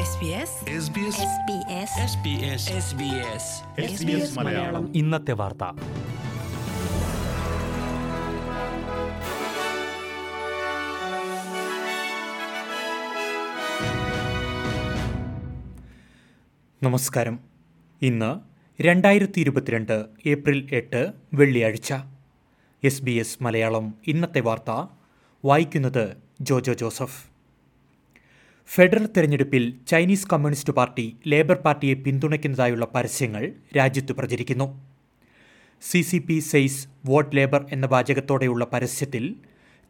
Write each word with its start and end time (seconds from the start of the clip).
SBS 0.00 0.06
SBS 0.06 1.12
SBS 3.84 4.38
Malayalam. 4.38 4.96
ഇന്നത്തെ 4.96 5.32
വാർത്ത. 5.32 5.64
നമസ്കാരം. 16.82 17.40
ഇന്ന് 18.02 18.40
രണ്ടായിരത്തി 18.82 19.40
ഇരുപത്തിരണ്ട് 19.40 20.04
ഏപ്രിൽ 20.26 20.68
എട്ട് 20.72 21.12
വെള്ളിയാഴ്ച. 21.34 21.94
എസ് 22.84 23.02
ബി 23.02 23.10
എസ് 23.10 23.42
മലയാളം 23.42 23.94
ഇന്നത്തെ 24.06 24.40
വാർത്ത. 24.40 24.86
വായിക്കുന്നത് 25.44 26.16
ജോജോ 26.40 26.72
ജോസഫ്. 26.72 27.29
ഫെഡറൽ 28.74 29.08
തെരഞ്ഞെടുപ്പിൽ 29.16 29.74
ചൈനീസ് 29.86 30.26
കമ്മ്യൂണിസ്റ്റ് 30.32 30.72
പാർട്ടി 30.72 31.16
ലേബർ 31.26 31.54
പാർട്ടിയെ 31.54 31.94
പിന്തുണയ്ക്കുന്നതായുള്ള 31.94 32.86
പരസ്യങ്ങൾ 32.94 33.52
രാജ്യത്ത് 33.76 34.12
പ്രചരിക്കുന്നു. 34.12 34.66
C 35.82 36.00
C 36.00 36.18
P 36.18 36.38
says 36.38 36.88
vote 37.06 37.36
labour 37.36 37.66
എന്ന 37.72 37.86
വാചകത്തോടെയുള്ള 37.86 38.64
പരസ്യത്തിൽ 38.72 39.34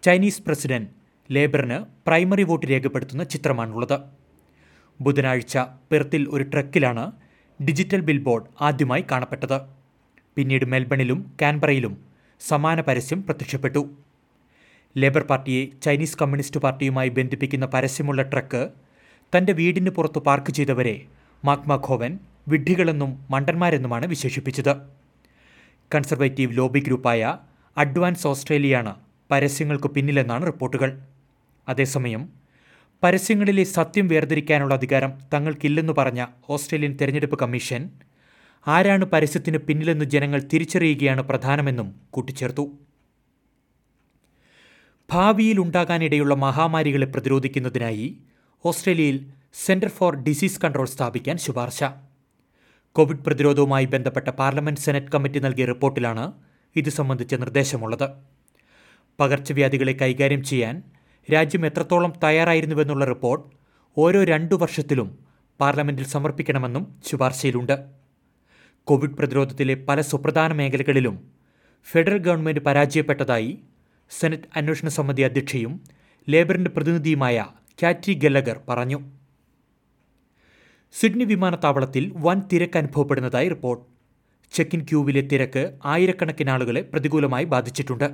ചൈനീസ് 0.02 0.42
പ്രസിഡന്റ് 0.42 0.90
ലേബറിന് 1.30 1.78
പ്രൈമറി 2.06 2.42
വോട്ട് 2.42 2.66
രേഖപ്പെടുത്തുന്ന 2.66 3.24
ചിത്രമാണുള്ളത്. 3.24 4.00
ബുധനാഴ്ച 5.00 5.58
പെർത്തിൽ 5.92 6.28
ഒരു 6.28 6.42
ട്രക്കിലാണ് 6.42 7.12
ഡിജിറ്റൽ 7.62 8.00
ബിൽ 8.00 8.18
ബോർഡ് 8.18 8.46
ആദ്യമായി 8.60 9.04
കാണപ്പെട്ടത്. 9.10 9.58
പിന്നീട് 10.36 10.64
മെൽബണിലും 10.64 11.36
കാൻബറയിലും 11.42 12.04
സമാന 12.40 12.80
പരസ്യം 12.80 13.22
പ്രത്യക്ഷപ്പെട്ടു. 13.22 13.90
ലേബർ 14.96 15.22
പാർട്ടിയെ 15.22 15.66
ചൈനീസ് 15.82 16.16
കമ്മ്യൂണിസ്റ്റ് 16.20 16.60
പാർട്ടിയുമായി 16.60 17.08
ബന്ധിപ്പിക്കുന്ന 17.08 17.66
പരസ്യമുള്ള 17.66 18.22
ട്രക്ക് 18.22 18.62
തന്റെ 19.36 19.52
വീടിന് 19.52 19.90
പുറത്ത് 19.90 20.18
പാർക്ക് 20.18 20.52
ചെയ്തവരെ 20.52 21.06
മാക്മ 21.44 21.76
ഖോവൻ 21.76 22.18
വിഡ്ഢികളെന്നും 22.48 23.26
മണ്ടന്മാരെന്നുമാണ് 23.30 24.06
വിശേഷിപ്പിച്ചത്. 24.06 24.72
കൺസർവേറ്റീവ് 25.94 26.56
ലോബി 26.58 26.80
ഗ്രൂപ്പായ 26.80 27.38
അഡ്വാൻസ് 27.76 28.26
ഓസ്ട്രേലിയയാണ് 28.26 28.94
പരസ്യങ്ങൾക്ക് 29.30 29.88
പിന്നിലെന്നാണ് 29.88 30.46
റിപ്പോർട്ടുകൾ. 30.46 30.90
അതേസമയം 31.68 32.28
പരസ്യങ്ങളിലെ 33.02 33.64
സത്യം 33.64 34.08
വേർതിരിക്കാനുള്ള 34.08 34.74
അധികാരം 34.74 35.18
തങ്ങൾക്കില്ലെന്ന് 35.34 35.92
പറഞ്ഞ 35.92 36.26
ഓസ്ട്രേലിയൻ 36.50 36.96
തെരഞ്ഞെടുപ്പ് 37.00 37.38
കമ്മീഷൻ 37.38 37.90
ആരാണ് 38.66 39.04
പരസ്യത്തിന് 39.04 39.58
പിന്നിലെന്ന് 39.58 40.04
ജനങ്ങൾ 40.04 40.40
തിരിച്ചറിയുകയാണ് 40.52 41.22
പ്രധാനമെന്നും 41.22 41.94
കൂട്ടിച്ചേർത്തു. 42.10 42.89
ഭാവിയിൽ 45.12 45.60
ഉണ്ടാകാനിടയുള്ള 45.60 46.34
മഹാമാരികളെ 46.34 47.06
പ്രതിരോധിക്കുന്നതിനായി 47.06 48.18
ഓസ്ട്രേലിയയിൽ 48.64 49.26
സെന്റർ 49.66 49.88
ഫോർ 49.88 50.16
ഡിസീസ് 50.16 50.60
കൺട്രോൾ 50.60 50.86
സ്ഥാപിക്കാൻ 50.86 51.38
ശുപാർശ. 51.38 51.84
കോവിഡ് 52.92 53.18
പ്രതിരോധവുമായി 53.18 53.84
ബന്ധപ്പെട്ട 53.84 54.28
പാർലമെന്റ് 54.28 54.80
സെനറ്റ് 54.80 55.06
കമ്മിറ്റി 55.06 55.38
നൽകിയ 55.38 55.64
റിപ്പോർട്ടിലാണ് 55.64 56.32
ഇത് 56.76 56.88
സംബന്ധിച്ച 56.88 57.34
നിർദ്ദേശമുള്ളത്. 57.34 58.10
പകർച്ചവ്യാധികളെ 59.20 59.92
കൈകാര്യം 59.92 60.44
ചെയ്യാൻ 60.44 60.82
രാജ്യം 61.32 61.66
എത്രത്തോളം 61.66 62.12
തയ്യാറായിരുന്നുവെന്നുള്ള 62.24 63.04
റിപ്പോർട്ട് 63.04 63.48
ഓരോ 63.98 64.24
രണ്ടു 64.24 64.54
വർഷത്തിലും 64.54 65.18
പാർലമെന്റിൽ 65.60 66.06
സമർപ്പിക്കണമെന്നും 66.06 66.96
ശുപാർശയിലുണ്ട്. 67.06 67.76
കോവിഡ് 68.84 69.10
പ്രതിരോധത്തിലെ 69.10 69.74
പല 69.74 70.00
സുപ്രധാന 70.00 70.52
മേഖലകളിലും 70.52 71.30
ഫെഡറൽ 71.90 72.18
ഗവൺമെന്റ് 72.18 72.60
പരാജയപ്പെട്ടതായി 72.60 73.58
സെനറ്റ് 74.18 74.48
അന്വേഷണ 74.56 74.88
സമിതി 74.88 75.22
അധ്യക്ഷയും 75.22 75.80
ലേബറിന്റെ 76.28 76.70
പ്രതിനിധിയുമായ 76.70 77.46
കാറ്റി 77.82 78.12
ഗല്ലഗർ 78.12 78.60
പറഞ്ഞു. 78.68 78.98
സിഡ്നി 80.92 81.24
വിമാനത്താവളത്തിൽ 81.24 82.12
വൻ 82.16 82.42
തിരക്ക് 82.52 82.78
അനുഭവപ്പെടുന്നതായി 82.78 83.48
റിപ്പോർട്ട്. 83.48 83.84
ചെക്കിൻ 84.52 84.80
ക്യൂവിലെ 84.80 85.20
തിരക്ക് 85.20 85.78
ആയിരക്കണക്കിന് 85.84 86.50
ആളുകളെ 86.50 86.80
പ്രതികൂലമായി 86.80 87.44
ബാധിച്ചിട്ടുണ്ട്. 87.44 88.10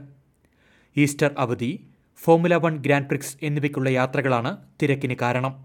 ഈസ്റ്റർ 0.97 1.35
അവധി 1.39 1.87
ഫോമുല 2.17 2.55
വൺ 2.55 2.77
ഗ്രാൻഡ് 2.77 3.07
പ്രിക്സ് 3.07 3.37
എന്നിവയ്ക്കുള്ള 3.43 3.89
യാത്രകളാണ് 3.89 4.57
തിരക്കിന് 4.83 5.17
കാരണം. 5.23 5.65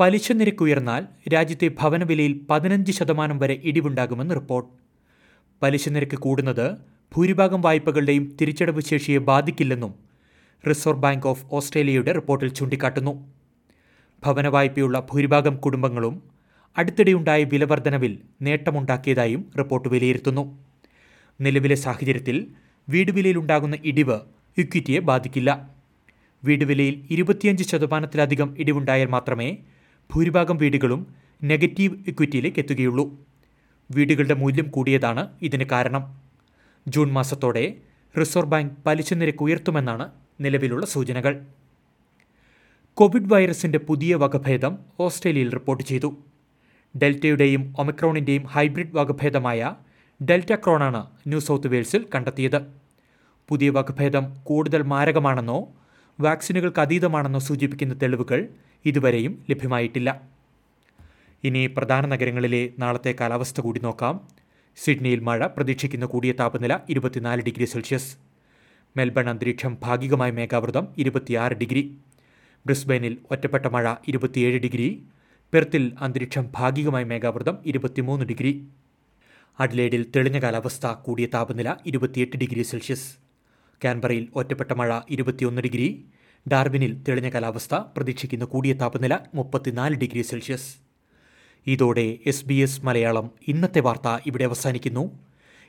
പലിശ 0.00 0.32
നിരക്ക് 0.32 0.62
ഉയർന്നാൽ 0.62 1.06
രാജ്യത്തെ 1.34 1.68
ഭവനവിലയിൽ 1.68 2.40
പതിനഞ്ച് 2.50 2.92
ശതമാനം 2.92 3.38
വരെ 3.38 3.60
ഇടിവുണ്ടാകുമെന്ന് 3.64 4.34
റിപ്പോർട്ട്. 4.34 4.70
പലിശ 5.62 5.88
നിരക്ക് 5.88 6.16
കൂടുന്നത് 6.16 6.92
ഭൂരിഭാഗം 7.14 7.60
വായ്പകളുടെയും 7.60 8.36
തിരിച്ചടവ് 8.40 8.80
ശേഷിയെ 8.80 9.18
ബാധിക്കില്ലെന്നും 9.18 9.94
റിസർവ് 10.68 10.98
ബാങ്ക് 10.98 11.26
ഓഫ് 11.26 11.46
ഓസ്ട്രേലിയയുടെ 11.52 12.12
റിപ്പോർട്ടിൽ 12.12 12.48
ചൂണ്ടിക്കാട്ടുന്നു. 12.54 13.26
ഭവന 14.24 14.48
വായ്പയുള്ള 14.48 15.00
ഭൂരിഭാഗം 15.00 15.56
കുടുംബങ്ങളും 15.56 16.22
അടുത്തിടെയുണ്ടായ 16.78 17.44
വിലവർധനവിൽ 17.44 18.18
നേട്ടമുണ്ടാക്കിയതായും 18.42 19.50
റിപ്പോർട്ട് 19.58 19.88
വിലയിരുത്തുന്നു. 19.88 20.58
നിലവിലെ 21.40 21.74
സാഹചര്യത്തിൽ 21.74 22.46
വീടുവിലയിലുണ്ടാകുന്ന 22.88 23.78
ഇടിവ് 23.84 24.20
ഇക്വിറ്റിയെ 24.58 24.98
ബാധിക്കില്ല. 24.98 25.70
വീടുവിലയിൽ 26.44 27.06
ഇരുപത്തിയഞ്ച് 27.10 27.64
ശതമാനത്തിലധികം 27.64 28.54
ഇടിവുണ്ടായാൽ 28.58 29.06
മാത്രമേ 29.06 29.56
ഭൂരിഭാഗം 30.14 30.56
വീടുകളും 30.56 31.06
നെഗറ്റീവ് 31.44 31.96
ഇക്വിറ്റിയിലേക്ക് 32.06 32.58
എത്തുകയുള്ളൂ. 32.58 33.26
വീടുകളുടെ 33.90 34.34
മൂല്യം 34.34 34.68
കൂടിയതാണ് 34.70 35.28
ഇതിന് 35.42 35.64
കാരണം. 35.64 36.21
ജൂൺ 36.88 37.12
മാസത്തോടെ 37.12 37.74
റിസർവ് 38.20 38.50
ബാങ്ക് 38.50 38.72
പലിശ 38.86 39.14
നിരക്ക് 39.14 39.42
ഉയർത്തുമെന്നാണ് 39.42 40.10
നിലവിലുള്ള 40.40 40.86
സൂചനകൾ. 40.86 41.46
കോവിഡ് 42.94 43.32
വൈറസിന്റെ 43.32 43.78
പുതിയ 43.78 44.14
വകഭേദം 44.14 44.78
ഓസ്ട്രേലിയയിൽ 45.00 45.52
റിപ്പോർട്ട് 45.52 45.84
ചെയ്തു. 45.84 46.16
ഡെൽറ്റയുടെയും 47.02 47.74
ഒമിക്രോണിന്റെയും 47.78 48.42
ഹൈബ്രിഡ് 48.42 48.96
വകഭേദമായ 48.96 49.74
ഡെൽറ്റ 50.24 50.54
ക്രോണാണ് 50.54 51.06
ന്യൂ 51.26 51.40
സൗത്ത് 51.40 51.68
വെയിൽസിൽ 51.68 52.06
കണ്ടെത്തിയത്. 52.14 52.62
പുതിയ 53.48 53.70
വകഭേദം 53.70 54.36
കൂടുതൽ 54.42 54.82
മാരകമാണെന്നോ 54.82 55.68
വാക്സിനുകൾക്ക് 56.20 56.80
അതീതമാണെന്നോ 56.80 57.40
സൂചിപ്പിക്കുന്ന 57.40 57.94
തെളിവുകൾ 58.02 58.48
ഇതുവരെയും 58.84 59.44
ലഭ്യമായിട്ടില്ല. 59.50 60.22
ഇനി 61.44 61.66
പ്രധാന 61.66 62.06
നഗരങ്ങളിലെ 62.06 62.70
നാളത്തെ 62.78 63.14
കാലാവസ്ഥ 63.20 63.60
കൂടി 63.60 63.80
നോക്കാം. 63.80 64.41
സിഡ്നിയിൽ 64.76 65.20
മഴ 65.20 65.46
പ്രതീക്ഷിക്കുന്ന 65.46 66.06
കൂടിയ 66.06 66.32
താപനില 66.32 66.78
ഇരുപത്തിനാല് 66.88 67.42
ഡിഗ്രി 67.42 67.64
സെൽഷ്യസ്. 67.64 68.16
മെൽബൺ 68.96 69.28
അന്തരീക്ഷം 69.30 69.76
ഭാഗികമായ 69.82 70.30
മേഘാവൃതം 70.30 70.88
ഇരുപത്തിയാറ് 70.98 71.52
ഡിഗ്രി. 71.52 71.96
ബ്രിസ്ബെയിനിൽ 72.66 73.18
ഒറ്റപ്പെട്ട 73.30 73.66
മഴ 73.66 73.94
ഇരുപത്തിയേഴ് 74.08 74.58
ഡിഗ്രി. 74.58 75.02
പെർത്തിൽ 75.52 75.92
അന്തരീക്ഷം 76.00 76.48
ഭാഗികമായ 76.54 77.04
മേഘാവൃതം 77.04 77.58
ഇരുപത്തിമൂന്ന് 77.66 78.26
ഡിഗ്രി. 78.26 78.66
അഡ്ലേഡിൽ 79.60 80.06
തെളിഞ്ഞ 80.16 80.38
കാലാവസ്ഥ 80.38 80.86
കൂടിയ 80.86 81.26
താപനില 81.26 81.76
ഇരുപത്തിയെട്ട് 81.86 82.36
ഡിഗ്രി 82.36 82.62
സെൽഷ്യസ്. 82.62 83.16
കാൻബറയിൽ 83.84 84.28
ഒറ്റപ്പെട്ട 84.34 84.72
മഴ 84.72 85.00
ഇരുപത്തിയൊന്ന് 85.10 85.62
ഡിഗ്രി. 85.62 86.04
ഡാർബിനിൽ 86.52 86.92
തെളിഞ്ഞ 87.08 87.28
കാലാവസ്ഥ 87.28 87.74
പ്രതീക്ഷിക്കുന്ന 87.74 88.44
കൂടിയ 88.44 88.72
താപനില 88.72 89.18
മുപ്പത്തിനാല് 89.34 89.94
ഡിഗ്രി 89.94 90.22
സെൽഷ്യസ്. 90.22 90.91
ഇതോടെ 91.66 92.18
എസ് 92.26 92.44
ബി 92.44 92.54
എസ് 92.54 92.86
മലയാളം 92.86 93.30
ഇന്നത്തെ 93.48 93.80
വാർത്ത 93.80 94.22
ഇവിടെ 94.26 94.44
അവസാനിക്കുന്നു. 94.44 95.18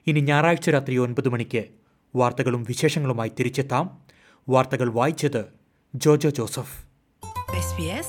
ഇനി 0.07 0.19
ഞായറാഴ്ച 0.19 0.69
രാത്രി 0.69 0.97
ഒൻപത് 0.97 1.29
മണിക്ക് 1.29 1.63
വാർത്തകളും 2.15 2.63
വിശേഷങ്ങളുമായി 2.63 3.31
തിരിച്ചെത്താം. 3.39 3.97
വാർത്തകൾ 4.49 4.89
വായിച്ചത് 4.89 5.45
Jojo 5.95 6.29
Joseph. 6.29 6.93
SBS 7.53 8.07